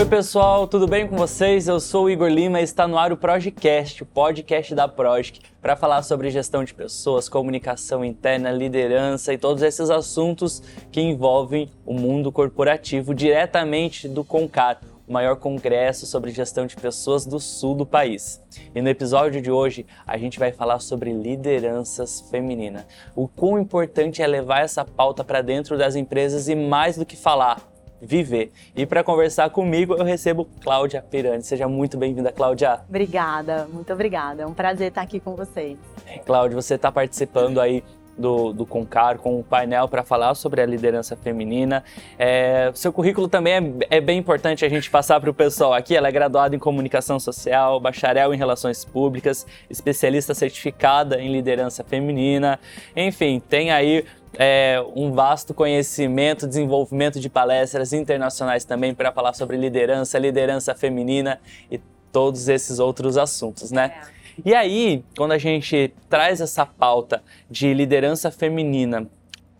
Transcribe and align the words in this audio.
Oi 0.00 0.06
pessoal, 0.06 0.66
tudo 0.66 0.86
bem 0.86 1.06
com 1.06 1.14
vocês? 1.14 1.68
Eu 1.68 1.78
sou 1.78 2.04
o 2.04 2.10
Igor 2.10 2.30
Lima 2.30 2.58
e 2.58 2.64
está 2.64 2.88
no 2.88 2.96
ar 2.96 3.12
o 3.12 3.18
Projecast, 3.18 4.02
o 4.02 4.06
podcast 4.06 4.74
da 4.74 4.88
Project, 4.88 5.42
para 5.60 5.76
falar 5.76 6.02
sobre 6.02 6.30
gestão 6.30 6.64
de 6.64 6.72
pessoas, 6.72 7.28
comunicação 7.28 8.02
interna, 8.02 8.50
liderança 8.50 9.30
e 9.30 9.36
todos 9.36 9.62
esses 9.62 9.90
assuntos 9.90 10.62
que 10.90 11.02
envolvem 11.02 11.68
o 11.84 11.92
mundo 11.92 12.32
corporativo 12.32 13.14
diretamente 13.14 14.08
do 14.08 14.24
Concar, 14.24 14.80
o 15.06 15.12
maior 15.12 15.36
congresso 15.36 16.06
sobre 16.06 16.30
gestão 16.30 16.66
de 16.66 16.76
pessoas 16.76 17.26
do 17.26 17.38
sul 17.38 17.74
do 17.74 17.84
país. 17.84 18.42
E 18.74 18.80
no 18.80 18.88
episódio 18.88 19.42
de 19.42 19.50
hoje 19.50 19.84
a 20.06 20.16
gente 20.16 20.38
vai 20.38 20.50
falar 20.50 20.78
sobre 20.78 21.12
lideranças 21.12 22.22
femininas. 22.30 22.86
O 23.14 23.28
quão 23.28 23.58
importante 23.58 24.22
é 24.22 24.26
levar 24.26 24.62
essa 24.62 24.82
pauta 24.82 25.22
para 25.22 25.42
dentro 25.42 25.76
das 25.76 25.94
empresas 25.94 26.48
e 26.48 26.54
mais 26.54 26.96
do 26.96 27.04
que 27.04 27.18
falar, 27.18 27.70
viver. 28.00 28.52
E 28.74 28.86
para 28.86 29.04
conversar 29.04 29.50
comigo, 29.50 29.94
eu 29.94 30.04
recebo 30.04 30.48
Cláudia 30.62 31.02
Pirani. 31.02 31.42
Seja 31.42 31.68
muito 31.68 31.96
bem-vinda, 31.96 32.32
Cláudia. 32.32 32.80
Obrigada, 32.88 33.68
muito 33.72 33.92
obrigada. 33.92 34.42
É 34.42 34.46
um 34.46 34.54
prazer 34.54 34.88
estar 34.88 35.02
aqui 35.02 35.20
com 35.20 35.34
vocês. 35.34 35.78
Cláudia, 36.24 36.60
você 36.60 36.74
está 36.74 36.90
participando 36.90 37.60
aí 37.60 37.82
do, 38.20 38.52
do 38.52 38.66
Concar 38.66 39.18
com 39.18 39.40
o 39.40 39.42
painel 39.42 39.88
para 39.88 40.04
falar 40.04 40.34
sobre 40.34 40.60
a 40.60 40.66
liderança 40.66 41.16
feminina. 41.16 41.82
É, 42.18 42.70
seu 42.74 42.92
currículo 42.92 43.26
também 43.26 43.54
é, 43.54 43.96
é, 43.96 44.00
bem 44.00 44.18
importante 44.18 44.64
a 44.64 44.68
gente 44.68 44.90
passar 44.90 45.18
para 45.20 45.30
o 45.30 45.34
pessoal 45.34 45.72
aqui. 45.72 45.96
Ela 45.96 46.08
é 46.08 46.12
graduada 46.12 46.54
em 46.54 46.58
comunicação 46.58 47.18
social, 47.18 47.80
bacharel 47.80 48.34
em 48.34 48.36
relações 48.36 48.84
públicas, 48.84 49.46
especialista 49.68 50.34
certificada 50.34 51.20
em 51.20 51.32
liderança 51.32 51.82
feminina. 51.82 52.60
Enfim, 52.94 53.40
tem 53.48 53.70
aí 53.70 54.04
é, 54.34 54.82
um 54.94 55.12
vasto 55.12 55.52
conhecimento, 55.52 56.46
desenvolvimento 56.46 57.20
de 57.20 57.28
palestras 57.28 57.92
internacionais 57.92 58.64
também 58.64 58.94
para 58.94 59.12
falar 59.12 59.32
sobre 59.32 59.56
liderança, 59.56 60.18
liderança 60.18 60.74
feminina 60.74 61.40
e 61.70 61.80
todos 62.12 62.48
esses 62.48 62.78
outros 62.78 63.16
assuntos, 63.16 63.70
né? 63.70 63.92
É. 64.16 64.20
E 64.44 64.54
aí, 64.54 65.04
quando 65.16 65.32
a 65.32 65.38
gente 65.38 65.92
traz 66.08 66.40
essa 66.40 66.64
pauta 66.64 67.22
de 67.50 67.74
liderança 67.74 68.30
feminina 68.30 69.06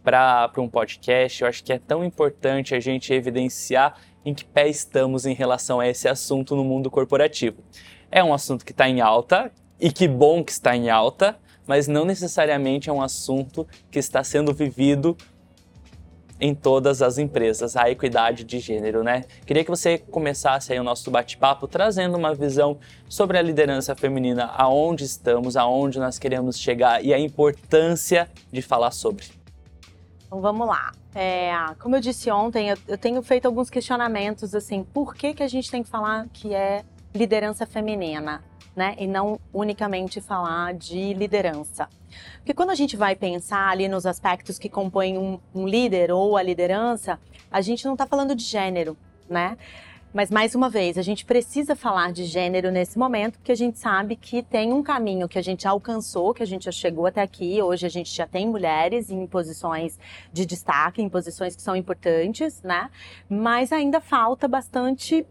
para 0.02 0.50
um 0.58 0.68
podcast, 0.68 1.42
eu 1.42 1.48
acho 1.48 1.62
que 1.62 1.72
é 1.72 1.78
tão 1.78 2.04
importante 2.04 2.74
a 2.74 2.80
gente 2.80 3.12
evidenciar 3.12 3.98
em 4.24 4.32
que 4.32 4.44
pé 4.44 4.68
estamos 4.68 5.26
em 5.26 5.34
relação 5.34 5.80
a 5.80 5.88
esse 5.88 6.08
assunto 6.08 6.56
no 6.56 6.64
mundo 6.64 6.90
corporativo. 6.90 7.62
É 8.10 8.24
um 8.24 8.32
assunto 8.32 8.64
que 8.64 8.72
está 8.72 8.88
em 8.88 9.00
alta, 9.00 9.52
e 9.80 9.90
que 9.90 10.06
bom 10.06 10.44
que 10.44 10.52
está 10.52 10.76
em 10.76 10.90
alta, 10.90 11.36
mas 11.70 11.86
não 11.86 12.04
necessariamente 12.04 12.90
é 12.90 12.92
um 12.92 13.00
assunto 13.00 13.64
que 13.92 14.00
está 14.00 14.24
sendo 14.24 14.52
vivido 14.52 15.16
em 16.40 16.52
todas 16.52 17.00
as 17.00 17.16
empresas, 17.16 17.76
a 17.76 17.88
equidade 17.88 18.42
de 18.42 18.58
gênero, 18.58 19.04
né? 19.04 19.22
Queria 19.46 19.62
que 19.62 19.70
você 19.70 19.96
começasse 19.96 20.72
aí 20.72 20.80
o 20.80 20.82
nosso 20.82 21.12
bate-papo 21.12 21.68
trazendo 21.68 22.18
uma 22.18 22.34
visão 22.34 22.80
sobre 23.08 23.38
a 23.38 23.42
liderança 23.42 23.94
feminina, 23.94 24.46
aonde 24.46 25.04
estamos, 25.04 25.56
aonde 25.56 26.00
nós 26.00 26.18
queremos 26.18 26.58
chegar 26.58 27.04
e 27.04 27.14
a 27.14 27.18
importância 27.20 28.28
de 28.50 28.62
falar 28.62 28.90
sobre. 28.90 29.26
Então 30.26 30.40
vamos 30.40 30.66
lá. 30.66 30.90
É, 31.14 31.52
como 31.78 31.94
eu 31.94 32.00
disse 32.00 32.32
ontem, 32.32 32.70
eu, 32.70 32.76
eu, 32.88 32.98
tenho 32.98 33.22
feito 33.22 33.46
alguns 33.46 33.70
questionamentos 33.70 34.56
assim, 34.56 34.82
por 34.82 35.14
que, 35.14 35.34
que 35.34 35.42
a 35.44 35.48
gente 35.48 35.70
tem 35.70 35.84
que 35.84 35.88
falar 35.88 36.26
que 36.32 36.52
é 36.52 36.82
liderança 37.14 37.64
feminina? 37.64 38.42
Né? 38.74 38.94
E 38.98 39.06
não 39.06 39.38
unicamente 39.52 40.20
falar 40.20 40.74
de 40.74 41.14
liderança. 41.14 41.88
Porque 42.38 42.54
quando 42.54 42.70
a 42.70 42.74
gente 42.74 42.96
vai 42.96 43.14
pensar 43.14 43.68
ali 43.68 43.88
nos 43.88 44.06
aspectos 44.06 44.58
que 44.58 44.68
compõem 44.68 45.18
um, 45.18 45.38
um 45.54 45.66
líder 45.66 46.10
ou 46.10 46.36
a 46.36 46.42
liderança, 46.42 47.18
a 47.50 47.60
gente 47.60 47.84
não 47.84 47.92
está 47.92 48.06
falando 48.06 48.34
de 48.34 48.44
gênero, 48.44 48.96
né? 49.28 49.56
Mas 50.12 50.28
mais 50.28 50.56
uma 50.56 50.68
vez, 50.68 50.98
a 50.98 51.02
gente 51.02 51.24
precisa 51.24 51.76
falar 51.76 52.12
de 52.12 52.24
gênero 52.24 52.72
nesse 52.72 52.98
momento, 52.98 53.38
porque 53.38 53.52
a 53.52 53.56
gente 53.56 53.78
sabe 53.78 54.16
que 54.16 54.42
tem 54.42 54.72
um 54.72 54.82
caminho 54.82 55.28
que 55.28 55.38
a 55.38 55.42
gente 55.42 55.68
alcançou, 55.68 56.34
que 56.34 56.42
a 56.42 56.46
gente 56.46 56.64
já 56.64 56.72
chegou 56.72 57.06
até 57.06 57.22
aqui. 57.22 57.62
Hoje 57.62 57.86
a 57.86 57.88
gente 57.88 58.12
já 58.12 58.26
tem 58.26 58.48
mulheres 58.48 59.08
em 59.08 59.24
posições 59.24 60.00
de 60.32 60.44
destaque, 60.44 61.00
em 61.00 61.08
posições 61.08 61.54
que 61.54 61.62
são 61.62 61.76
importantes, 61.76 62.60
né? 62.60 62.90
Mas 63.28 63.70
ainda 63.70 64.00
falta 64.00 64.48
bastante 64.48 65.24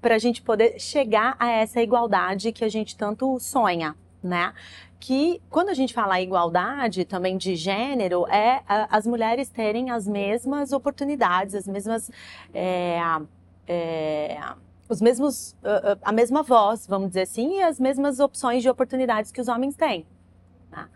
para 0.00 0.14
a 0.14 0.18
gente 0.18 0.42
poder 0.42 0.78
chegar 0.78 1.36
a 1.38 1.50
essa 1.50 1.80
igualdade 1.80 2.52
que 2.52 2.64
a 2.64 2.68
gente 2.68 2.96
tanto 2.96 3.38
sonha, 3.40 3.94
né? 4.22 4.52
Que 5.00 5.42
quando 5.50 5.68
a 5.68 5.74
gente 5.74 5.92
fala 5.92 6.20
igualdade 6.20 7.04
também 7.04 7.36
de 7.36 7.56
gênero, 7.56 8.26
é 8.28 8.62
as 8.68 9.06
mulheres 9.06 9.48
terem 9.48 9.90
as 9.90 10.06
mesmas 10.06 10.72
oportunidades, 10.72 11.54
as 11.54 11.66
mesmas. 11.66 12.10
É, 12.54 13.00
é, 13.66 14.38
os 14.88 15.00
mesmos, 15.00 15.56
a 16.02 16.12
mesma 16.12 16.42
voz, 16.42 16.86
vamos 16.86 17.08
dizer 17.08 17.22
assim, 17.22 17.58
e 17.58 17.62
as 17.62 17.80
mesmas 17.80 18.20
opções 18.20 18.62
de 18.62 18.68
oportunidades 18.68 19.32
que 19.32 19.40
os 19.40 19.48
homens 19.48 19.74
têm. 19.74 20.06
Tá? 20.70 20.88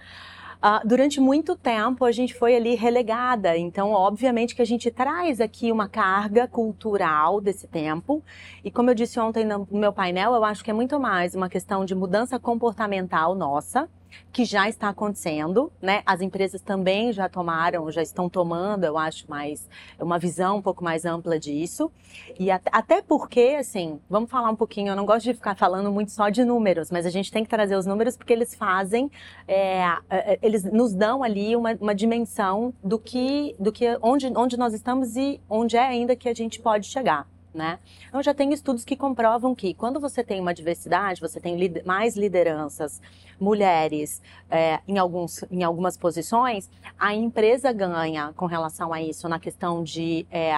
Uh, 0.66 0.84
durante 0.84 1.20
muito 1.20 1.54
tempo 1.54 2.04
a 2.04 2.10
gente 2.10 2.34
foi 2.34 2.56
ali 2.56 2.74
relegada, 2.74 3.56
então 3.56 3.92
obviamente 3.92 4.52
que 4.52 4.60
a 4.60 4.64
gente 4.64 4.90
traz 4.90 5.40
aqui 5.40 5.70
uma 5.70 5.88
carga 5.88 6.48
cultural 6.48 7.40
desse 7.40 7.68
tempo. 7.68 8.20
E 8.64 8.70
como 8.70 8.90
eu 8.90 8.94
disse 8.96 9.20
ontem 9.20 9.44
no 9.44 9.68
meu 9.70 9.92
painel, 9.92 10.34
eu 10.34 10.42
acho 10.42 10.64
que 10.64 10.70
é 10.72 10.74
muito 10.74 10.98
mais 10.98 11.36
uma 11.36 11.48
questão 11.48 11.84
de 11.84 11.94
mudança 11.94 12.36
comportamental 12.40 13.36
nossa, 13.36 13.88
que 14.32 14.44
já 14.44 14.68
está 14.68 14.88
acontecendo, 14.90 15.72
né? 15.80 16.02
As 16.04 16.20
empresas 16.20 16.60
também 16.60 17.12
já 17.12 17.28
tomaram, 17.28 17.90
já 17.90 18.02
estão 18.02 18.28
tomando, 18.28 18.84
eu 18.84 18.98
acho, 18.98 19.28
mais 19.30 19.68
uma 19.98 20.18
visão 20.18 20.58
um 20.58 20.62
pouco 20.62 20.84
mais 20.84 21.04
ampla 21.04 21.38
disso. 21.38 21.90
E 22.38 22.50
até 22.50 23.00
porque, 23.00 23.56
assim, 23.58 23.98
vamos 24.08 24.30
falar 24.30 24.50
um 24.50 24.56
pouquinho. 24.56 24.88
Eu 24.88 24.96
não 24.96 25.06
gosto 25.06 25.24
de 25.24 25.34
ficar 25.34 25.54
falando 25.54 25.90
muito 25.90 26.12
só 26.12 26.28
de 26.28 26.44
números, 26.44 26.90
mas 26.90 27.06
a 27.06 27.10
gente 27.10 27.32
tem 27.32 27.44
que 27.44 27.50
trazer 27.50 27.76
os 27.76 27.86
números 27.86 28.16
porque 28.16 28.32
eles 28.32 28.54
fazem, 28.54 29.10
é, 29.48 29.80
é, 30.10 30.34
é 30.34 30.38
eles 30.42 30.64
nos 30.64 30.94
dão 30.94 31.22
ali 31.22 31.56
uma, 31.56 31.72
uma 31.80 31.94
dimensão 31.94 32.74
do 32.82 32.98
que, 32.98 33.54
do 33.58 33.72
que 33.72 33.98
onde, 34.02 34.26
onde 34.36 34.56
nós 34.56 34.74
estamos 34.74 35.16
e 35.16 35.40
onde 35.48 35.76
é 35.76 35.86
ainda 35.86 36.14
que 36.14 36.28
a 36.28 36.34
gente 36.34 36.60
pode 36.60 36.86
chegar 36.86 37.26
né? 37.56 37.78
Então 38.08 38.22
já 38.22 38.34
tem 38.34 38.52
estudos 38.52 38.84
que 38.84 38.94
comprovam 38.94 39.54
que 39.54 39.74
quando 39.74 39.98
você 39.98 40.22
tem 40.22 40.40
uma 40.40 40.54
diversidade, 40.54 41.20
você 41.20 41.40
tem 41.40 41.56
mais 41.84 42.16
lideranças, 42.16 43.00
mulheres 43.40 44.22
é, 44.50 44.80
em, 44.86 44.98
alguns, 44.98 45.42
em 45.50 45.64
algumas 45.64 45.96
posições, 45.96 46.70
a 46.98 47.14
empresa 47.14 47.72
ganha 47.72 48.32
com 48.36 48.46
relação 48.46 48.92
a 48.92 49.02
isso 49.02 49.28
na 49.28 49.40
questão 49.40 49.82
de 49.82 50.26
é, 50.30 50.52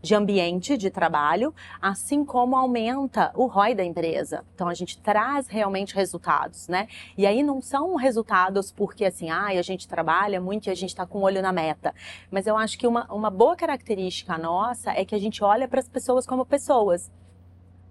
de 0.00 0.14
ambiente 0.14 0.76
de 0.76 0.90
trabalho, 0.90 1.54
assim 1.80 2.24
como 2.24 2.56
aumenta 2.56 3.32
o 3.34 3.46
ROI 3.46 3.74
da 3.74 3.84
empresa. 3.84 4.44
Então 4.54 4.68
a 4.68 4.74
gente 4.74 4.98
traz 4.98 5.48
realmente 5.48 5.94
resultados, 5.94 6.68
né? 6.68 6.88
E 7.16 7.26
aí 7.26 7.42
não 7.42 7.60
são 7.60 7.96
resultados 7.96 8.70
porque 8.70 9.04
assim, 9.04 9.30
ah, 9.30 9.46
a 9.46 9.62
gente 9.62 9.88
trabalha 9.88 10.40
muito 10.40 10.68
e 10.68 10.70
a 10.70 10.74
gente 10.74 10.90
está 10.90 11.04
com 11.04 11.18
o 11.18 11.22
olho 11.22 11.42
na 11.42 11.52
meta. 11.52 11.94
Mas 12.30 12.46
eu 12.46 12.56
acho 12.56 12.78
que 12.78 12.86
uma, 12.86 13.12
uma 13.12 13.30
boa 13.30 13.56
característica 13.56 14.38
nossa 14.38 14.92
é 14.92 15.04
que 15.04 15.14
a 15.14 15.18
gente 15.18 15.42
olha 15.42 15.66
para 15.66 15.80
as 15.80 15.88
pessoas 15.88 16.26
como 16.26 16.46
pessoas. 16.46 17.10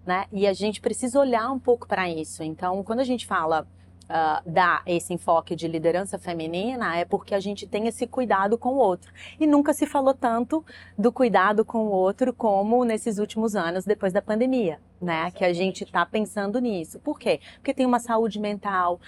Né? 0.05 0.25
E 0.31 0.47
a 0.47 0.53
gente 0.53 0.79
precisa 0.79 1.19
olhar 1.19 1.51
um 1.51 1.59
pouco 1.59 1.85
para 1.85 2.09
isso. 2.09 2.41
Então, 2.41 2.81
quando 2.83 3.01
a 3.01 3.03
gente 3.03 3.25
fala 3.25 3.67
uh, 4.09 4.49
dar 4.49 4.81
esse 4.85 5.13
enfoque 5.13 5.55
de 5.55 5.67
liderança 5.67 6.17
feminina 6.17 6.97
é 6.97 7.05
porque 7.05 7.35
a 7.35 7.39
gente 7.39 7.67
tem 7.67 7.87
esse 7.87 8.07
cuidado 8.07 8.57
com 8.57 8.69
o 8.69 8.77
outro. 8.77 9.11
E 9.39 9.45
nunca 9.45 9.73
se 9.73 9.85
falou 9.85 10.13
tanto 10.13 10.63
do 10.97 11.11
cuidado 11.11 11.63
com 11.63 11.79
o 11.79 11.91
outro 11.91 12.33
como 12.33 12.83
nesses 12.83 13.17
últimos 13.17 13.55
anos, 13.55 13.85
depois 13.85 14.13
da 14.13 14.21
pandemia, 14.21 14.79
né? 15.01 15.31
Que 15.31 15.45
a 15.45 15.53
gente 15.53 15.83
está 15.83 16.05
pensando 16.05 16.59
nisso. 16.59 16.99
Por 16.99 17.19
quê? 17.19 17.39
Porque 17.55 17.73
tem 17.73 17.85
uma 17.85 17.99
saúde 17.99 18.39
mental, 18.39 18.99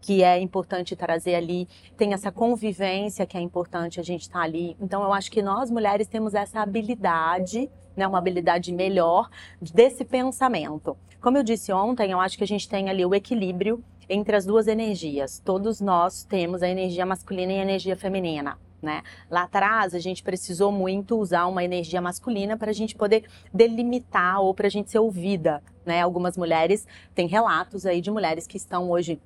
que 0.00 0.22
é 0.22 0.40
importante 0.40 0.96
trazer 0.96 1.34
ali, 1.34 1.68
tem 1.96 2.14
essa 2.14 2.32
convivência 2.32 3.26
que 3.26 3.36
é 3.36 3.40
importante 3.40 4.00
a 4.00 4.02
gente 4.02 4.22
estar 4.22 4.40
tá 4.40 4.44
ali. 4.44 4.76
Então 4.80 5.02
eu 5.02 5.12
acho 5.12 5.30
que 5.30 5.42
nós 5.42 5.70
mulheres 5.70 6.08
temos 6.08 6.34
essa 6.34 6.60
habilidade, 6.60 7.70
né, 7.94 8.06
uma 8.06 8.18
habilidade 8.18 8.72
melhor 8.72 9.28
desse 9.60 10.04
pensamento. 10.04 10.96
Como 11.20 11.36
eu 11.36 11.42
disse 11.42 11.70
ontem, 11.70 12.12
eu 12.12 12.20
acho 12.20 12.38
que 12.38 12.44
a 12.44 12.46
gente 12.46 12.66
tem 12.66 12.88
ali 12.88 13.04
o 13.04 13.14
equilíbrio 13.14 13.84
entre 14.10 14.34
as 14.34 14.44
duas 14.44 14.66
energias. 14.66 15.40
Todos 15.42 15.80
nós 15.80 16.24
temos 16.24 16.62
a 16.62 16.68
energia 16.68 17.06
masculina 17.06 17.52
e 17.52 17.58
a 17.60 17.62
energia 17.62 17.96
feminina. 17.96 18.58
Né? 18.82 19.02
Lá 19.30 19.42
atrás 19.42 19.94
a 19.94 19.98
gente 19.98 20.22
precisou 20.22 20.72
muito 20.72 21.16
usar 21.16 21.46
uma 21.46 21.62
energia 21.62 22.00
masculina 22.00 22.56
para 22.56 22.70
a 22.70 22.74
gente 22.74 22.96
poder 22.96 23.24
delimitar 23.52 24.40
ou 24.40 24.54
para 24.54 24.66
a 24.66 24.70
gente 24.70 24.90
ser 24.90 24.98
ouvida, 24.98 25.62
né? 25.84 26.00
Algumas 26.00 26.34
mulheres 26.34 26.86
têm 27.14 27.28
relatos 27.28 27.84
aí 27.84 28.00
de 28.00 28.10
mulheres 28.10 28.46
que 28.46 28.56
estão 28.56 28.90
hoje 28.90 29.20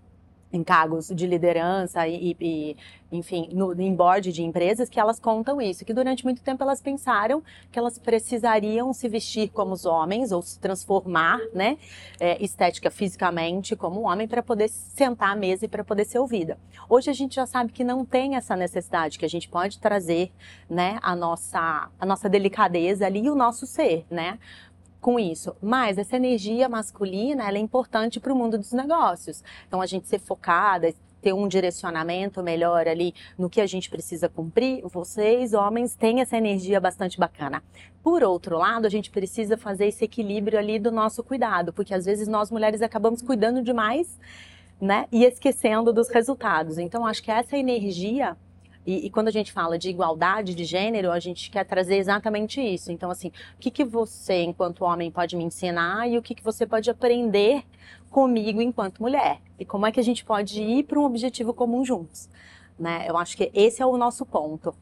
em 0.56 0.62
cargos 0.62 1.08
de 1.08 1.26
liderança 1.26 2.06
e, 2.06 2.36
e 2.40 2.76
enfim, 3.10 3.48
no, 3.52 3.72
em 3.80 3.94
board 3.94 4.32
de 4.32 4.42
empresas 4.42 4.88
que 4.88 4.98
elas 4.98 5.20
contam 5.20 5.60
isso, 5.60 5.84
que 5.84 5.94
durante 5.94 6.24
muito 6.24 6.42
tempo 6.42 6.62
elas 6.62 6.80
pensaram 6.80 7.42
que 7.70 7.78
elas 7.78 7.98
precisariam 7.98 8.92
se 8.92 9.08
vestir 9.08 9.50
como 9.50 9.72
os 9.72 9.84
homens 9.84 10.32
ou 10.32 10.42
se 10.42 10.58
transformar, 10.58 11.40
né, 11.52 11.78
é, 12.18 12.42
estética 12.42 12.90
fisicamente 12.90 13.76
como 13.76 14.00
um 14.00 14.06
homem 14.06 14.26
para 14.26 14.42
poder 14.42 14.68
sentar 14.68 15.30
à 15.30 15.36
mesa 15.36 15.64
e 15.64 15.68
para 15.68 15.84
poder 15.84 16.04
ser 16.04 16.18
ouvida. 16.18 16.58
Hoje 16.88 17.10
a 17.10 17.14
gente 17.14 17.36
já 17.36 17.46
sabe 17.46 17.72
que 17.72 17.84
não 17.84 18.04
tem 18.04 18.36
essa 18.36 18.56
necessidade, 18.56 19.18
que 19.18 19.24
a 19.24 19.28
gente 19.28 19.48
pode 19.48 19.78
trazer, 19.78 20.32
né, 20.68 20.98
a 21.02 21.14
nossa, 21.14 21.88
a 21.98 22.06
nossa 22.06 22.28
delicadeza 22.28 23.06
ali 23.06 23.24
e 23.24 23.30
o 23.30 23.34
nosso 23.34 23.66
ser, 23.66 24.04
né, 24.10 24.38
com 25.04 25.20
isso. 25.20 25.54
Mas 25.60 25.98
essa 25.98 26.16
energia 26.16 26.66
masculina 26.66 27.46
é 27.46 27.58
importante 27.58 28.18
para 28.18 28.32
o 28.32 28.36
mundo 28.36 28.56
dos 28.56 28.72
negócios. 28.72 29.44
Então 29.68 29.82
a 29.82 29.86
gente 29.86 30.08
ser 30.08 30.18
focada, 30.18 30.94
ter 31.20 31.34
um 31.34 31.46
direcionamento 31.46 32.42
melhor 32.42 32.88
ali 32.88 33.14
no 33.36 33.50
que 33.50 33.60
a 33.60 33.66
gente 33.66 33.90
precisa 33.90 34.30
cumprir, 34.30 34.82
vocês, 34.86 35.52
homens, 35.52 35.94
têm 35.94 36.22
essa 36.22 36.38
energia 36.38 36.80
bastante 36.80 37.18
bacana. 37.18 37.62
Por 38.02 38.24
outro 38.24 38.56
lado, 38.56 38.86
a 38.86 38.90
gente 38.90 39.10
precisa 39.10 39.58
fazer 39.58 39.88
esse 39.88 40.06
equilíbrio 40.06 40.58
ali 40.58 40.78
do 40.78 40.90
nosso 40.90 41.22
cuidado, 41.22 41.70
porque 41.70 41.92
às 41.92 42.06
vezes 42.06 42.26
nós 42.26 42.50
mulheres 42.50 42.80
acabamos 42.80 43.20
cuidando 43.20 43.62
demais, 43.62 44.18
né? 44.80 45.06
E 45.12 45.24
esquecendo 45.24 45.92
dos 45.92 46.08
resultados. 46.08 46.78
Então, 46.78 47.06
acho 47.06 47.22
que 47.22 47.30
essa 47.30 47.58
energia 47.58 48.38
e, 48.86 49.06
e, 49.06 49.10
quando 49.10 49.28
a 49.28 49.30
gente 49.30 49.50
fala 49.50 49.78
de 49.78 49.88
igualdade 49.88 50.54
de 50.54 50.64
gênero, 50.64 51.10
a 51.10 51.18
gente 51.18 51.50
quer 51.50 51.64
trazer 51.64 51.96
exatamente 51.96 52.60
isso. 52.60 52.92
Então, 52.92 53.10
assim, 53.10 53.28
o 53.28 53.58
que, 53.58 53.70
que 53.70 53.84
você, 53.84 54.42
enquanto 54.42 54.84
homem, 54.84 55.10
pode 55.10 55.36
me 55.36 55.44
ensinar 55.44 56.08
e 56.08 56.18
o 56.18 56.22
que, 56.22 56.34
que 56.34 56.44
você 56.44 56.66
pode 56.66 56.90
aprender 56.90 57.64
comigo 58.10 58.60
enquanto 58.60 59.02
mulher? 59.02 59.40
E 59.58 59.64
como 59.64 59.86
é 59.86 59.92
que 59.92 60.00
a 60.00 60.02
gente 60.02 60.24
pode 60.24 60.62
ir 60.62 60.84
para 60.84 60.98
um 60.98 61.04
objetivo 61.04 61.54
comum 61.54 61.84
juntos? 61.84 62.28
Né? 62.78 63.06
Eu 63.08 63.16
acho 63.16 63.36
que 63.36 63.50
esse 63.54 63.80
é 63.80 63.86
o 63.86 63.96
nosso 63.96 64.26
ponto. 64.26 64.74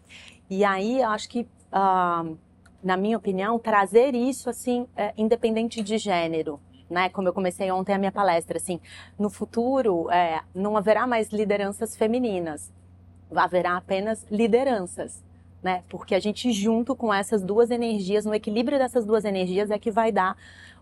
E 0.50 0.64
aí, 0.64 1.00
eu 1.00 1.08
acho 1.08 1.28
que, 1.28 1.43
uh, 1.43 2.37
na 2.82 2.96
minha 2.96 3.16
opinião, 3.16 3.56
trazer 3.58 4.14
isso, 4.14 4.50
assim, 4.50 4.87
é, 4.96 5.14
independente 5.16 5.81
de 5.81 5.96
gênero, 5.96 6.58
né, 6.90 7.08
como 7.08 7.26
eu 7.26 7.32
comecei 7.32 7.70
ontem 7.70 7.94
a 7.94 7.99
minha 7.99 8.12
palestra, 8.12 8.58
assim, 8.58 8.78
no 9.19 9.31
futuro 9.31 10.10
é, 10.10 10.43
não 10.54 10.76
haverá 10.76 11.06
mais 11.06 11.31
lideranças 11.31 11.96
femininas, 11.96 12.70
haverá 13.34 13.76
apenas 13.76 14.26
lideranças. 14.31 15.23
Né? 15.62 15.84
Porque 15.88 16.14
a 16.14 16.20
gente, 16.20 16.52
junto 16.52 16.96
com 16.96 17.14
essas 17.14 17.43
duas 17.43 17.70
energias, 17.70 18.25
no 18.25 18.34
equilíbrio 18.34 18.79
dessas 18.79 19.05
duas 19.05 19.25
energias, 19.25 19.70
é 19.70 19.79
que 19.79 19.93
vai 19.93 20.11
dar 20.11 20.37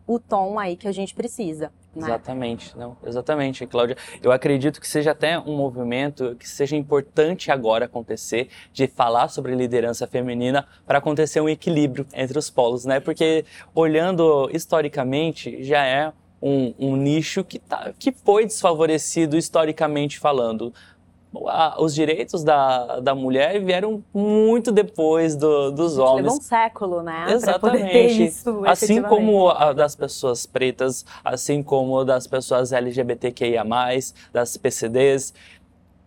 o 0.06 0.18
tom 0.18 0.58
aí 0.58 0.76
que 0.76 0.88
a 0.88 0.92
gente 0.92 1.14
precisa. 1.14 1.70
Né? 1.94 2.06
Exatamente, 2.06 2.76
não, 2.76 2.96
exatamente, 3.04 3.66
Cláudia. 3.66 3.96
Eu 4.22 4.32
acredito 4.32 4.80
que 4.80 4.88
seja 4.88 5.10
até 5.10 5.38
um 5.38 5.56
movimento 5.56 6.34
que 6.36 6.48
seja 6.48 6.76
importante 6.76 7.50
agora 7.50 7.84
acontecer 7.84 8.48
de 8.72 8.86
falar 8.86 9.28
sobre 9.28 9.54
liderança 9.54 10.06
feminina 10.06 10.66
para 10.86 10.98
acontecer 10.98 11.40
um 11.40 11.48
equilíbrio 11.48 12.06
entre 12.14 12.38
os 12.38 12.48
polos, 12.48 12.84
né? 12.84 13.00
Porque 13.00 13.44
olhando 13.74 14.48
historicamente 14.52 15.62
já 15.62 15.84
é 15.84 16.12
um, 16.40 16.74
um 16.78 16.96
nicho 16.96 17.44
que, 17.44 17.58
tá, 17.58 17.92
que 17.98 18.12
foi 18.12 18.46
desfavorecido 18.46 19.36
historicamente 19.36 20.18
falando 20.18 20.72
os 21.78 21.94
direitos 21.94 22.42
da, 22.42 22.98
da 23.00 23.14
mulher 23.14 23.60
vieram 23.62 24.02
muito 24.12 24.72
depois 24.72 25.36
do, 25.36 25.70
dos 25.70 25.96
homens. 25.96 26.24
Levou 26.24 26.38
um 26.38 26.42
século, 26.42 27.02
né? 27.02 27.26
Exatamente. 27.30 28.24
Isso, 28.24 28.62
assim 28.66 29.00
como 29.02 29.48
a 29.48 29.72
das 29.72 29.94
pessoas 29.94 30.44
pretas, 30.44 31.04
assim 31.24 31.62
como 31.62 32.04
das 32.04 32.26
pessoas 32.26 32.72
LGBTQIA+, 32.72 33.64
das 34.32 34.56
PCDs. 34.56 35.32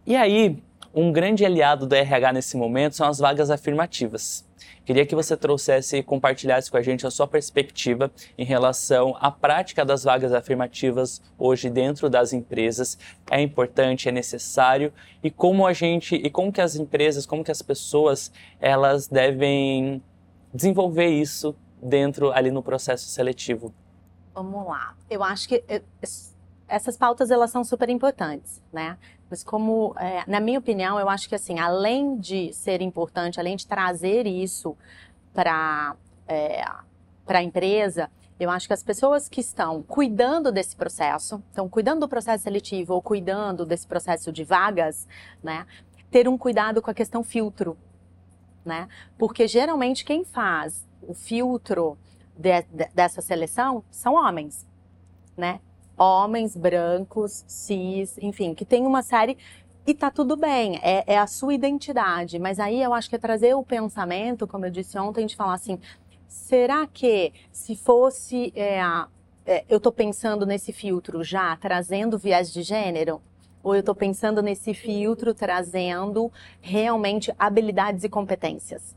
E 0.05 0.15
aí, 0.15 0.61
um 0.93 1.11
grande 1.11 1.43
aliado 1.43 1.87
do 1.87 1.95
RH 1.95 2.33
nesse 2.33 2.55
momento 2.55 2.95
são 2.95 3.07
as 3.07 3.17
vagas 3.17 3.49
afirmativas. 3.49 4.45
Queria 4.85 5.05
que 5.05 5.15
você 5.15 5.35
trouxesse 5.35 5.97
e 5.97 6.03
compartilhasse 6.03 6.69
com 6.69 6.77
a 6.77 6.81
gente 6.81 7.07
a 7.07 7.11
sua 7.11 7.25
perspectiva 7.25 8.11
em 8.37 8.43
relação 8.43 9.15
à 9.19 9.31
prática 9.31 9.83
das 9.85 10.03
vagas 10.03 10.33
afirmativas 10.33 11.21
hoje 11.37 11.69
dentro 11.69 12.09
das 12.09 12.33
empresas. 12.33 12.97
É 13.31 13.41
importante, 13.41 14.09
é 14.09 14.11
necessário 14.11 14.93
e 15.23 15.31
como 15.31 15.65
a 15.65 15.73
gente 15.73 16.15
e 16.15 16.29
como 16.29 16.51
que 16.51 16.61
as 16.61 16.75
empresas, 16.75 17.25
como 17.25 17.43
que 17.43 17.51
as 17.51 17.61
pessoas, 17.61 18.31
elas 18.59 19.07
devem 19.07 20.03
desenvolver 20.53 21.07
isso 21.07 21.55
dentro 21.81 22.31
ali 22.31 22.51
no 22.51 22.61
processo 22.61 23.07
seletivo. 23.07 23.73
Vamos 24.33 24.65
lá. 24.67 24.95
Eu 25.09 25.23
acho 25.23 25.47
que 25.47 25.63
eh, 25.67 25.81
essas 26.67 26.97
pautas 26.97 27.31
elas 27.31 27.51
são 27.51 27.63
super 27.63 27.89
importantes, 27.89 28.61
né? 28.71 28.97
Mas 29.33 29.43
como, 29.43 29.95
é, 29.97 30.23
na 30.27 30.39
minha 30.39 30.59
opinião, 30.59 30.99
eu 30.99 31.09
acho 31.09 31.27
que 31.27 31.33
assim, 31.33 31.57
além 31.57 32.19
de 32.19 32.53
ser 32.53 32.83
importante, 32.83 33.39
além 33.39 33.55
de 33.55 33.65
trazer 33.65 34.27
isso 34.27 34.77
para 35.33 35.95
é, 36.27 36.63
para 37.25 37.39
a 37.39 37.43
empresa, 37.43 38.11
eu 38.39 38.47
acho 38.51 38.67
que 38.67 38.73
as 38.75 38.83
pessoas 38.83 39.27
que 39.27 39.41
estão 39.41 39.81
cuidando 39.81 40.51
desse 40.51 40.75
processo, 40.75 41.41
estão 41.49 41.67
cuidando 41.67 42.01
do 42.01 42.07
processo 42.07 42.43
seletivo 42.43 42.93
ou 42.93 43.01
cuidando 43.01 43.65
desse 43.65 43.87
processo 43.87 44.31
de 44.31 44.43
vagas, 44.43 45.07
né, 45.41 45.65
ter 46.11 46.27
um 46.27 46.37
cuidado 46.37 46.79
com 46.79 46.91
a 46.91 46.93
questão 46.93 47.23
filtro, 47.23 47.75
né? 48.63 48.87
Porque 49.17 49.47
geralmente 49.47 50.05
quem 50.05 50.23
faz 50.23 50.87
o 51.01 51.15
filtro 51.15 51.97
de, 52.37 52.61
de, 52.61 52.87
dessa 52.93 53.19
seleção 53.19 53.83
são 53.89 54.13
homens, 54.13 54.63
né? 55.35 55.59
Homens 56.03 56.55
brancos, 56.55 57.43
cis, 57.47 58.17
enfim, 58.19 58.53
que 58.53 58.65
tem 58.65 58.85
uma 58.85 59.01
série 59.01 59.37
e 59.85 59.93
tá 59.93 60.09
tudo 60.09 60.37
bem, 60.37 60.79
é, 60.81 61.03
é, 61.13 61.17
a 61.17 61.27
sua 61.27 61.53
identidade. 61.53 62.39
Mas 62.39 62.59
aí 62.59 62.81
eu 62.81 62.93
acho 62.93 63.09
que 63.09 63.15
é 63.15 63.19
trazer 63.19 63.53
o 63.53 63.63
pensamento, 63.63 64.47
como 64.47 64.65
eu 64.65 64.71
disse 64.71 64.97
ontem, 64.97 65.25
de 65.25 65.35
falar 65.35 65.53
assim: 65.53 65.77
será 66.27 66.87
que 66.87 67.33
se 67.51 67.75
fosse. 67.75 68.53
É, 68.55 68.79
é, 69.45 69.65
eu 69.67 69.79
tô 69.79 69.91
pensando 69.91 70.45
nesse 70.45 70.71
filtro 70.71 71.23
já 71.23 71.55
trazendo 71.57 72.17
viés 72.17 72.51
de 72.51 72.63
gênero? 72.63 73.21
Ou 73.61 73.75
eu 73.75 73.79
estou 73.79 73.95
pensando 73.95 74.41
nesse 74.41 74.73
filtro 74.73 75.33
trazendo 75.33 76.31
realmente 76.59 77.33
habilidades 77.37 78.03
e 78.03 78.09
competências? 78.09 78.95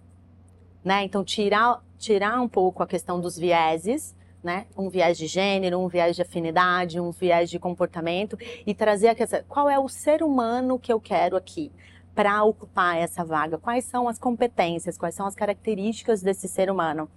Né? 0.85 1.05
Então, 1.05 1.25
tirar, 1.25 1.85
tirar 1.99 2.41
um 2.41 2.49
pouco 2.49 2.83
a 2.83 2.87
questão 2.87 3.21
dos 3.21 3.37
vieses 3.37 4.16
né? 4.47 4.67
Um 4.77 4.89
viés 4.89 5.19
de 5.19 5.27
gênero, 5.27 5.81
um 5.81 5.89
viés 5.89 6.15
de 6.15 6.23
afinidade, 6.23 7.01
um 7.01 7.11
viés 7.11 7.51
de 7.51 7.59
comportamento 7.59 8.39
e 8.65 8.73
trazer 8.73 9.09
a 9.09 9.15
questão, 9.15 9.41
qual 9.49 9.69
é 9.69 9.77
o 9.77 9.89
ser 9.89 10.23
humano 10.23 10.79
que 10.79 10.93
eu 10.93 11.01
quero 11.01 11.37
aqui 11.37 11.73
para 12.15 12.45
ocupar 12.45 12.97
essa 12.97 13.25
vaga? 13.25 13.59
Quais 13.59 13.85
são 13.87 14.09
as 14.09 14.21
competências, 14.21 14.97
quais 14.97 15.17
são 15.17 15.27
as 15.27 15.35
características 15.35 16.23
desse 16.23 16.47
ser 16.47 16.71
humano? 16.71 17.11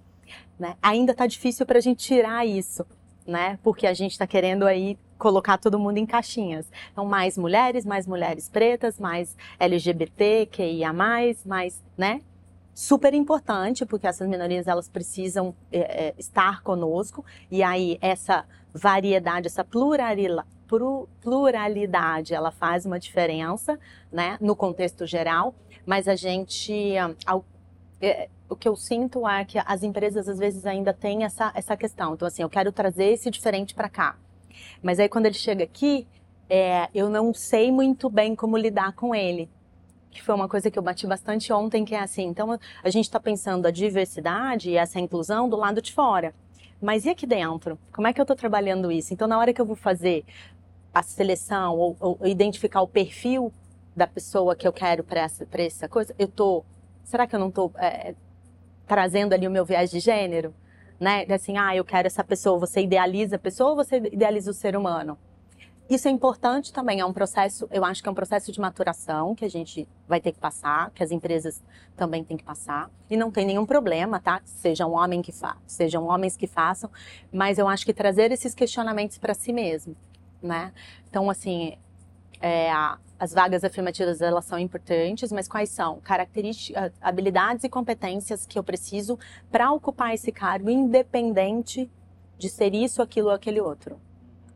Né? 0.58 0.74
Ainda 0.82 1.12
está 1.12 1.24
difícil 1.24 1.64
para 1.64 1.78
a 1.78 1.80
gente 1.80 2.04
tirar 2.04 2.44
isso, 2.44 2.84
né? 3.24 3.60
Porque 3.62 3.86
a 3.86 3.94
gente 3.94 4.10
está 4.10 4.26
querendo 4.26 4.66
aí 4.66 4.98
colocar 5.16 5.56
todo 5.56 5.78
mundo 5.78 5.98
em 5.98 6.06
caixinhas. 6.06 6.66
Então, 6.90 7.04
mais 7.04 7.38
mulheres, 7.38 7.86
mais 7.86 8.08
mulheres 8.08 8.48
pretas, 8.48 8.98
mais 8.98 9.36
LGBT, 9.60 10.46
QIA+, 10.46 10.92
mais, 10.92 11.80
né? 11.96 12.22
Super 12.74 13.14
importante, 13.14 13.84
porque 13.84 14.06
essas 14.06 14.28
minorias 14.28 14.66
elas 14.66 14.88
precisam 14.88 15.54
é, 15.70 16.08
é, 16.08 16.14
estar 16.18 16.62
conosco, 16.62 17.24
e 17.50 17.62
aí 17.62 17.98
essa 18.00 18.44
variedade, 18.72 19.48
essa 19.48 19.64
pluralidade, 19.64 22.34
ela 22.34 22.50
faz 22.50 22.86
uma 22.86 22.98
diferença, 22.98 23.78
né, 24.10 24.38
no 24.40 24.54
contexto 24.54 25.06
geral, 25.06 25.54
mas 25.84 26.08
a 26.08 26.14
gente, 26.14 26.94
ao, 27.26 27.44
é, 28.00 28.28
o 28.48 28.56
que 28.56 28.68
eu 28.68 28.76
sinto 28.76 29.28
é 29.28 29.44
que 29.44 29.58
as 29.58 29.82
empresas 29.82 30.28
às 30.28 30.38
vezes 30.38 30.64
ainda 30.64 30.92
têm 30.92 31.24
essa, 31.24 31.52
essa 31.54 31.76
questão, 31.76 32.14
então 32.14 32.26
assim, 32.26 32.42
eu 32.42 32.50
quero 32.50 32.72
trazer 32.72 33.06
esse 33.06 33.30
diferente 33.30 33.74
para 33.74 33.88
cá, 33.88 34.16
mas 34.82 35.00
aí 35.00 35.08
quando 35.08 35.26
ele 35.26 35.34
chega 35.34 35.64
aqui, 35.64 36.06
é, 36.48 36.88
eu 36.94 37.08
não 37.08 37.34
sei 37.34 37.70
muito 37.70 38.08
bem 38.08 38.34
como 38.34 38.56
lidar 38.56 38.92
com 38.92 39.14
ele, 39.14 39.48
que 40.10 40.22
foi 40.22 40.34
uma 40.34 40.48
coisa 40.48 40.70
que 40.70 40.78
eu 40.78 40.82
bati 40.82 41.06
bastante 41.06 41.52
ontem, 41.52 41.84
que 41.84 41.94
é 41.94 42.00
assim, 42.00 42.26
então 42.26 42.58
a 42.82 42.90
gente 42.90 43.04
está 43.04 43.20
pensando 43.20 43.66
a 43.66 43.70
diversidade 43.70 44.70
e 44.70 44.76
essa 44.76 44.98
inclusão 44.98 45.48
do 45.48 45.56
lado 45.56 45.80
de 45.80 45.92
fora. 45.92 46.34
Mas 46.80 47.04
e 47.04 47.10
aqui 47.10 47.26
dentro? 47.26 47.78
Como 47.92 48.06
é 48.06 48.12
que 48.12 48.20
eu 48.20 48.24
estou 48.24 48.36
trabalhando 48.36 48.90
isso? 48.90 49.12
Então, 49.12 49.28
na 49.28 49.38
hora 49.38 49.52
que 49.52 49.60
eu 49.60 49.66
vou 49.66 49.76
fazer 49.76 50.24
a 50.94 51.02
seleção 51.02 51.76
ou, 51.76 51.96
ou 52.00 52.18
identificar 52.24 52.80
o 52.80 52.88
perfil 52.88 53.52
da 53.94 54.06
pessoa 54.06 54.56
que 54.56 54.66
eu 54.66 54.72
quero 54.72 55.04
para 55.04 55.20
essa, 55.20 55.46
essa 55.52 55.88
coisa, 55.88 56.14
eu 56.18 56.26
tô. 56.26 56.64
Será 57.04 57.26
que 57.26 57.34
eu 57.34 57.40
não 57.40 57.48
estou 57.48 57.70
é, 57.76 58.14
trazendo 58.86 59.34
ali 59.34 59.46
o 59.46 59.50
meu 59.50 59.64
viés 59.64 59.90
de 59.90 60.00
gênero? 60.00 60.54
Né? 60.98 61.26
Assim, 61.30 61.58
ah, 61.58 61.76
eu 61.76 61.84
quero 61.84 62.06
essa 62.06 62.24
pessoa. 62.24 62.58
Você 62.58 62.80
idealiza 62.80 63.36
a 63.36 63.38
pessoa 63.38 63.70
ou 63.70 63.76
você 63.76 63.96
idealiza 63.96 64.50
o 64.50 64.54
ser 64.54 64.74
humano? 64.74 65.18
Isso 65.90 66.06
é 66.06 66.10
importante 66.12 66.72
também, 66.72 67.00
é 67.00 67.04
um 67.04 67.12
processo, 67.12 67.66
eu 67.68 67.84
acho 67.84 68.00
que 68.00 68.08
é 68.08 68.12
um 68.12 68.14
processo 68.14 68.52
de 68.52 68.60
maturação 68.60 69.34
que 69.34 69.44
a 69.44 69.50
gente 69.50 69.88
vai 70.06 70.20
ter 70.20 70.30
que 70.30 70.38
passar, 70.38 70.92
que 70.92 71.02
as 71.02 71.10
empresas 71.10 71.60
também 71.96 72.22
têm 72.22 72.36
que 72.36 72.44
passar. 72.44 72.88
E 73.10 73.16
não 73.16 73.28
tem 73.28 73.44
nenhum 73.44 73.66
problema, 73.66 74.20
tá? 74.20 74.40
Seja 74.44 74.86
um 74.86 74.92
homem 74.92 75.20
que 75.20 75.32
fa 75.32 75.56
sejam 75.66 76.06
homens 76.06 76.36
que 76.36 76.46
façam, 76.46 76.88
mas 77.32 77.58
eu 77.58 77.66
acho 77.66 77.84
que 77.84 77.92
trazer 77.92 78.30
esses 78.30 78.54
questionamentos 78.54 79.18
para 79.18 79.34
si 79.34 79.52
mesmo, 79.52 79.96
né? 80.40 80.72
Então, 81.08 81.28
assim, 81.28 81.76
é, 82.40 82.70
as 83.18 83.34
vagas 83.34 83.64
afirmativas 83.64 84.20
elas 84.20 84.44
são 84.44 84.60
importantes, 84.60 85.32
mas 85.32 85.48
quais 85.48 85.70
são 85.70 85.98
características, 86.02 86.92
habilidades 87.00 87.64
e 87.64 87.68
competências 87.68 88.46
que 88.46 88.56
eu 88.56 88.62
preciso 88.62 89.18
para 89.50 89.72
ocupar 89.72 90.14
esse 90.14 90.30
cargo, 90.30 90.70
independente 90.70 91.90
de 92.38 92.48
ser 92.48 92.76
isso, 92.76 93.02
aquilo 93.02 93.26
ou 93.26 93.34
aquele 93.34 93.60
outro, 93.60 94.00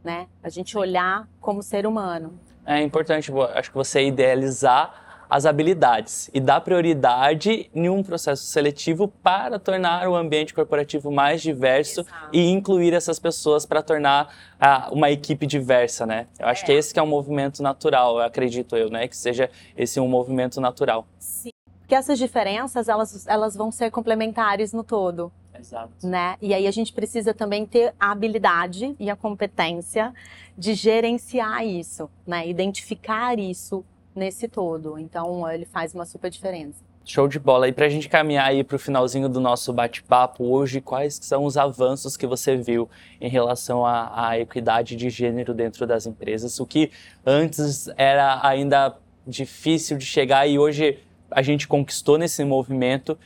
né? 0.04 0.26
A 0.42 0.48
gente 0.48 0.76
olhar 0.76 1.26
como 1.40 1.62
ser 1.62 1.86
humano. 1.86 2.38
É 2.66 2.80
importante, 2.82 3.32
acho 3.54 3.70
que 3.70 3.76
você 3.76 4.06
idealizar 4.06 5.04
as 5.28 5.46
habilidades 5.46 6.30
e 6.32 6.40
dar 6.40 6.60
prioridade 6.60 7.70
em 7.74 7.88
um 7.88 8.02
processo 8.02 8.44
seletivo 8.44 9.08
para 9.08 9.58
tornar 9.58 10.08
o 10.08 10.14
ambiente 10.14 10.54
corporativo 10.54 11.10
mais 11.10 11.42
diverso 11.42 12.02
Exato. 12.02 12.28
e 12.32 12.50
incluir 12.50 12.92
essas 12.92 13.18
pessoas 13.18 13.66
para 13.66 13.82
tornar 13.82 14.32
ah, 14.60 14.88
uma 14.92 15.10
equipe 15.10 15.46
diversa, 15.46 16.06
né? 16.06 16.26
Eu 16.38 16.46
acho 16.46 16.62
é. 16.62 16.66
que 16.66 16.72
esse 16.72 16.92
que 16.92 17.00
é 17.00 17.02
um 17.02 17.06
movimento 17.06 17.62
natural, 17.62 18.20
acredito 18.20 18.76
eu, 18.76 18.90
né? 18.90 19.08
Que 19.08 19.16
seja 19.16 19.50
esse 19.76 19.98
um 19.98 20.08
movimento 20.08 20.60
natural. 20.60 21.06
Sim. 21.18 21.50
Porque 21.80 21.94
essas 21.94 22.18
diferenças, 22.18 22.88
elas, 22.88 23.26
elas 23.26 23.54
vão 23.56 23.70
ser 23.70 23.90
complementares 23.90 24.72
no 24.72 24.84
todo. 24.84 25.32
Exato. 25.64 26.06
Né? 26.06 26.36
E 26.42 26.52
aí 26.52 26.66
a 26.66 26.70
gente 26.70 26.92
precisa 26.92 27.32
também 27.32 27.64
ter 27.64 27.94
a 27.98 28.12
habilidade 28.12 28.94
e 29.00 29.08
a 29.08 29.16
competência 29.16 30.12
de 30.56 30.74
gerenciar 30.74 31.64
isso, 31.64 32.10
né? 32.26 32.46
Identificar 32.46 33.38
isso 33.38 33.84
nesse 34.14 34.46
todo. 34.46 34.98
Então, 34.98 35.50
ele 35.50 35.64
faz 35.64 35.94
uma 35.94 36.04
super 36.04 36.30
diferença. 36.30 36.84
Show 37.04 37.28
de 37.28 37.38
bola. 37.38 37.68
E 37.68 37.72
para 37.72 37.86
a 37.86 37.88
gente 37.88 38.08
caminhar 38.08 38.46
aí 38.46 38.64
para 38.64 38.76
o 38.76 38.78
finalzinho 38.78 39.28
do 39.28 39.40
nosso 39.40 39.72
bate-papo 39.72 40.44
hoje, 40.44 40.80
quais 40.80 41.18
são 41.20 41.44
os 41.44 41.56
avanços 41.56 42.16
que 42.16 42.26
você 42.26 42.56
viu 42.56 42.88
em 43.20 43.28
relação 43.28 43.84
à, 43.84 44.28
à, 44.28 44.38
equidade 44.38 44.96
de 44.96 45.10
gênero 45.10 45.52
dentro 45.52 45.86
das 45.86 46.06
empresas? 46.06 46.58
O 46.60 46.66
que 46.66 46.90
antes 47.26 47.88
era 47.96 48.40
ainda 48.46 48.96
difícil 49.26 49.98
de 49.98 50.06
chegar 50.06 50.46
e 50.46 50.58
hoje 50.58 50.98
a 51.30 51.42
gente 51.42 51.68
conquistou 51.68 52.16
nesse 52.16 52.42
movimento 52.44 53.18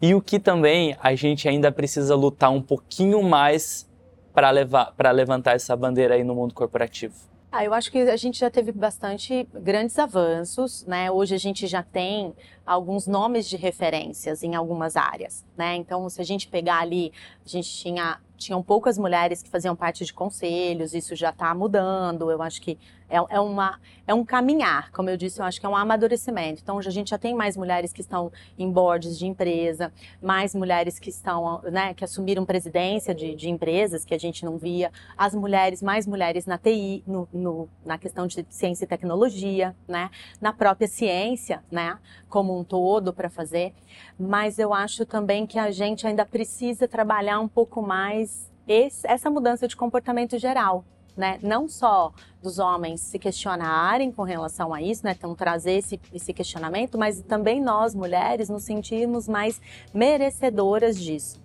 e 0.00 0.14
o 0.14 0.20
que 0.20 0.38
também 0.38 0.96
a 1.00 1.14
gente 1.14 1.48
ainda 1.48 1.72
precisa 1.72 2.14
lutar 2.14 2.50
um 2.50 2.62
pouquinho 2.62 3.22
mais 3.22 3.88
para 4.32 4.50
levar 4.50 4.92
para 4.96 5.10
levantar 5.10 5.56
essa 5.56 5.74
bandeira 5.76 6.14
aí 6.14 6.24
no 6.24 6.34
mundo 6.34 6.54
corporativo. 6.54 7.14
Ah, 7.50 7.64
eu 7.64 7.72
acho 7.72 7.90
que 7.90 7.98
a 7.98 8.16
gente 8.16 8.38
já 8.38 8.50
teve 8.50 8.70
bastante 8.72 9.48
grandes 9.54 9.98
avanços, 9.98 10.84
né? 10.84 11.10
Hoje 11.10 11.34
a 11.34 11.38
gente 11.38 11.66
já 11.66 11.82
tem 11.82 12.34
alguns 12.64 13.06
nomes 13.06 13.48
de 13.48 13.56
referências 13.56 14.42
em 14.42 14.54
algumas 14.54 14.96
áreas, 14.96 15.46
né? 15.56 15.74
Então, 15.74 16.08
se 16.10 16.20
a 16.20 16.24
gente 16.24 16.46
pegar 16.46 16.80
ali, 16.80 17.10
a 17.44 17.48
gente 17.48 17.70
tinha 17.70 18.20
tinham 18.38 18.62
poucas 18.62 18.96
mulheres 18.96 19.42
que 19.42 19.50
faziam 19.50 19.76
parte 19.76 20.04
de 20.04 20.12
conselhos, 20.12 20.94
isso 20.94 21.14
já 21.14 21.30
está 21.30 21.54
mudando. 21.54 22.30
Eu 22.30 22.40
acho 22.40 22.62
que 22.62 22.78
é, 23.10 23.16
é, 23.16 23.40
uma, 23.40 23.80
é 24.06 24.12
um 24.12 24.24
caminhar, 24.24 24.90
como 24.92 25.08
eu 25.08 25.16
disse, 25.16 25.40
eu 25.40 25.44
acho 25.44 25.58
que 25.58 25.66
é 25.66 25.68
um 25.68 25.76
amadurecimento. 25.76 26.60
Então, 26.62 26.78
a 26.78 26.82
gente 26.82 27.10
já 27.10 27.18
tem 27.18 27.34
mais 27.34 27.56
mulheres 27.56 27.92
que 27.92 28.02
estão 28.02 28.30
em 28.58 28.70
boards 28.70 29.18
de 29.18 29.26
empresa, 29.26 29.92
mais 30.22 30.54
mulheres 30.54 30.98
que 30.98 31.08
estão, 31.08 31.62
né, 31.62 31.94
que 31.94 32.04
assumiram 32.04 32.44
presidência 32.44 33.14
de, 33.14 33.34
de 33.34 33.48
empresas 33.48 34.04
que 34.04 34.14
a 34.14 34.18
gente 34.18 34.44
não 34.44 34.58
via, 34.58 34.92
as 35.16 35.34
mulheres, 35.34 35.82
mais 35.82 36.06
mulheres 36.06 36.44
na 36.44 36.58
TI, 36.58 37.02
no, 37.06 37.26
no, 37.32 37.68
na 37.84 37.96
questão 37.96 38.26
de 38.26 38.44
ciência 38.50 38.84
e 38.84 38.88
tecnologia, 38.88 39.74
né, 39.86 40.10
na 40.40 40.52
própria 40.52 40.86
ciência, 40.86 41.64
né, 41.70 41.98
como 42.28 42.58
um 42.58 42.62
todo 42.62 43.12
para 43.12 43.30
fazer. 43.30 43.72
Mas 44.18 44.58
eu 44.58 44.74
acho 44.74 45.06
também 45.06 45.46
que 45.46 45.58
a 45.58 45.70
gente 45.70 46.06
ainda 46.06 46.26
precisa 46.26 46.86
trabalhar 46.86 47.40
um 47.40 47.48
pouco 47.48 47.80
mais 47.80 48.27
esse, 48.68 49.06
essa 49.06 49.30
mudança 49.30 49.66
de 49.66 49.74
comportamento 49.74 50.38
geral, 50.38 50.84
né? 51.16 51.38
Não 51.42 51.68
só 51.68 52.12
dos 52.42 52.58
homens 52.58 53.00
se 53.00 53.18
questionarem 53.18 54.12
com 54.12 54.22
relação 54.22 54.72
a 54.72 54.80
isso, 54.80 55.04
né? 55.04 55.16
Então 55.18 55.34
trazer 55.34 55.72
esse, 55.72 56.00
esse 56.12 56.32
questionamento, 56.32 56.98
mas 56.98 57.20
também 57.22 57.60
nós 57.60 57.94
mulheres 57.94 58.48
nos 58.48 58.62
sentirmos 58.62 59.26
mais 59.26 59.60
merecedoras 59.92 60.96
disso, 60.98 61.40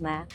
né? 0.00 0.26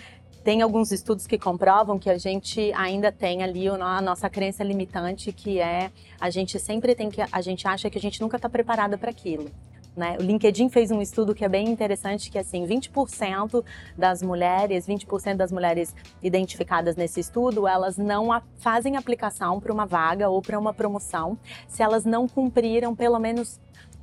Tem 0.44 0.62
alguns 0.62 0.92
estudos 0.92 1.28
que 1.28 1.38
comprovam 1.38 2.00
que 2.00 2.10
a 2.10 2.18
gente 2.18 2.74
ainda 2.74 3.12
tem 3.12 3.44
ali 3.44 3.68
a 3.68 4.02
nossa 4.02 4.28
crença 4.28 4.64
limitante, 4.64 5.32
que 5.32 5.60
é 5.60 5.92
a 6.20 6.32
gente 6.32 6.58
sempre 6.58 6.96
tem 6.96 7.10
que, 7.10 7.22
a 7.32 7.42
gente 7.42 7.68
acha 7.68 7.90
que 7.90 7.98
a 7.98 8.02
gente 8.02 8.20
nunca 8.22 8.38
está 8.38 8.50
preparada 8.50 8.98
para 8.98 9.12
aquilo. 9.12 9.52
Né? 9.96 10.16
O 10.20 10.24
LinkedIn 10.24 10.70
fez 10.70 10.90
um 10.90 11.02
estudo 11.02 11.36
que 11.36 11.44
é 11.44 11.50
bem 11.50 11.68
interessante, 11.70 12.32
que 12.32 12.38
é 12.38 12.42
assim, 12.42 12.66
20% 12.66 13.64
das 13.98 14.22
mulheres, 14.22 14.88
20% 14.88 15.36
das 15.36 15.52
mulheres 15.52 15.94
identificadas 16.24 16.96
nesse 16.96 17.20
estudo, 17.20 17.68
elas 17.68 17.98
não 17.98 18.32
a, 18.32 18.42
fazem 18.58 18.96
aplicação 18.96 19.60
para 19.60 19.74
uma 19.74 19.86
vaga 19.86 20.30
ou 20.30 20.42
para 20.42 20.58
uma 20.58 20.74
promoção 20.74 21.38
se 21.68 21.84
elas 21.84 22.06
não 22.06 22.28
cumpriram 22.28 22.96
pelo 22.96 23.20
menos 23.20 23.60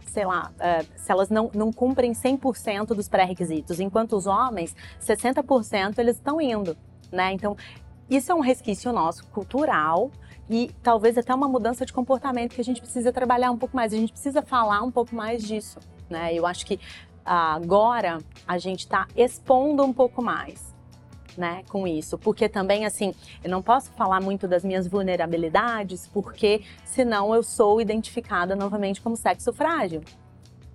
sei 0.06 0.24
lá, 0.24 0.50
uh, 0.56 0.86
se 0.96 1.12
elas 1.12 1.28
não, 1.28 1.50
não 1.54 1.70
cumprem 1.70 2.12
100% 2.12 2.88
dos 2.88 3.08
pré-requisitos, 3.08 3.78
enquanto 3.78 4.16
os 4.16 4.26
homens, 4.26 4.74
60% 5.00 5.98
eles 5.98 6.16
estão 6.16 6.40
indo, 6.40 6.76
né? 7.12 7.32
Então, 7.32 7.54
isso 8.08 8.32
é 8.32 8.34
um 8.34 8.40
resquício 8.40 8.90
nosso 8.90 9.26
cultural 9.26 10.10
e 10.50 10.70
talvez 10.82 11.18
até 11.18 11.34
uma 11.34 11.48
mudança 11.48 11.84
de 11.84 11.92
comportamento 11.92 12.54
que 12.54 12.60
a 12.60 12.64
gente 12.64 12.80
precisa 12.80 13.12
trabalhar 13.12 13.50
um 13.50 13.58
pouco 13.58 13.76
mais, 13.76 13.92
a 13.92 13.96
gente 13.96 14.12
precisa 14.12 14.42
falar 14.42 14.82
um 14.82 14.90
pouco 14.90 15.14
mais 15.14 15.42
disso, 15.42 15.78
né? 16.08 16.34
Eu 16.34 16.46
acho 16.46 16.64
que 16.64 16.80
agora 17.24 18.18
a 18.46 18.56
gente 18.58 18.80
está 18.80 19.06
expondo 19.16 19.84
um 19.84 19.92
pouco 19.92 20.22
mais. 20.22 20.68
Né, 21.36 21.62
com 21.68 21.86
isso, 21.86 22.18
porque 22.18 22.48
também 22.48 22.84
assim, 22.84 23.14
eu 23.44 23.48
não 23.48 23.62
posso 23.62 23.92
falar 23.92 24.20
muito 24.20 24.48
das 24.48 24.64
minhas 24.64 24.88
vulnerabilidades, 24.88 26.08
porque 26.08 26.62
senão 26.84 27.32
eu 27.32 27.44
sou 27.44 27.80
identificada 27.80 28.56
novamente 28.56 29.00
como 29.00 29.16
sexo 29.16 29.52
frágil. 29.52 30.02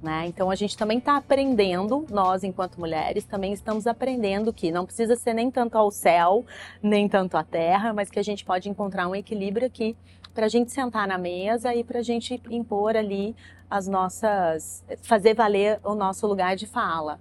Né? 0.03 0.27
Então 0.27 0.51
a 0.51 0.55
gente 0.55 0.77
também 0.77 0.97
está 0.97 1.15
aprendendo, 1.15 2.05
nós 2.09 2.43
enquanto 2.43 2.77
mulheres 2.77 3.23
também 3.23 3.53
estamos 3.53 3.87
aprendendo 3.87 4.51
que 4.51 4.69
não 4.69 4.85
precisa 4.85 5.15
ser 5.15 5.33
nem 5.33 5.49
tanto 5.49 5.77
ao 5.77 5.89
céu, 5.89 6.45
nem 6.81 7.07
tanto 7.07 7.37
à 7.37 7.43
terra, 7.43 7.93
mas 7.93 8.09
que 8.09 8.19
a 8.19 8.23
gente 8.23 8.43
pode 8.43 8.67
encontrar 8.67 9.07
um 9.07 9.15
equilíbrio 9.15 9.65
aqui 9.65 9.95
para 10.33 10.47
a 10.47 10.49
gente 10.49 10.73
sentar 10.73 11.07
na 11.07 11.17
mesa 11.17 11.73
e 11.73 11.85
para 11.85 11.99
a 11.99 12.03
gente 12.03 12.41
impor 12.49 12.97
ali 12.97 13.33
as 13.69 13.87
nossas, 13.87 14.83
fazer 15.03 15.35
valer 15.35 15.79
o 15.85 15.95
nosso 15.95 16.27
lugar 16.27 16.57
de 16.57 16.67
fala. 16.67 17.17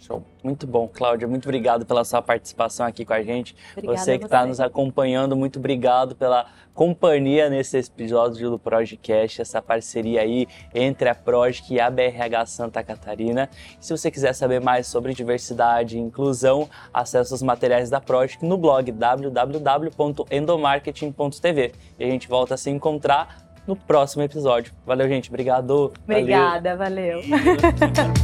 Show. 0.00 0.24
Muito 0.42 0.66
bom, 0.66 0.88
Cláudia. 0.88 1.28
Muito 1.28 1.44
obrigado 1.44 1.84
pela 1.84 2.02
sua 2.04 2.22
participação 2.22 2.86
aqui 2.86 3.04
com 3.04 3.12
a 3.12 3.22
gente. 3.22 3.54
Obrigada 3.72 3.98
você 3.98 4.18
que 4.18 4.24
está 4.24 4.46
nos 4.46 4.58
acompanhando, 4.58 5.36
muito 5.36 5.58
obrigado 5.58 6.16
pela 6.16 6.46
companhia 6.74 7.50
nesse 7.50 7.76
episódio 7.76 8.48
do 8.50 8.58
Projecast, 8.58 9.42
essa 9.42 9.60
parceria 9.60 10.22
aí 10.22 10.46
entre 10.74 11.10
a 11.10 11.14
Projec 11.14 11.74
e 11.74 11.78
a 11.78 11.90
BRH 11.90 12.46
Santa 12.46 12.82
Catarina. 12.82 13.50
E 13.78 13.84
se 13.84 13.94
você 13.96 14.10
quiser 14.10 14.34
saber 14.34 14.60
mais 14.60 14.86
sobre 14.86 15.12
diversidade 15.12 15.98
e 15.98 16.00
inclusão, 16.00 16.66
acesse 16.92 17.32
os 17.34 17.42
materiais 17.42 17.90
da 17.90 18.00
Projec 18.00 18.42
no 18.44 18.56
blog 18.56 18.90
www.endomarketing.tv. 18.90 21.72
E 21.98 22.04
a 22.04 22.06
gente 22.06 22.26
volta 22.26 22.54
a 22.54 22.56
se 22.56 22.70
encontrar 22.70 23.50
no 23.66 23.76
próximo 23.76 24.22
episódio. 24.22 24.72
Valeu, 24.86 25.06
gente. 25.06 25.28
Obrigado. 25.28 25.92
Obrigada, 26.04 26.74
valeu. 26.76 27.20
valeu. 27.22 27.56